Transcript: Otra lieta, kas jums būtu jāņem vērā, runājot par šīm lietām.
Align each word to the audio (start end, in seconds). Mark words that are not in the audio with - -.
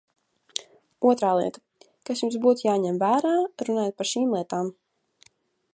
Otra 1.09 1.33
lieta, 1.39 1.85
kas 2.09 2.23
jums 2.23 2.39
būtu 2.47 2.67
jāņem 2.69 2.99
vērā, 3.05 3.35
runājot 3.69 3.99
par 4.01 4.11
šīm 4.15 4.37
lietām. 4.39 4.75